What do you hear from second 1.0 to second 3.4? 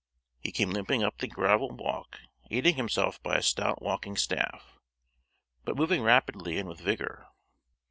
up the gravel walk, aiding himself by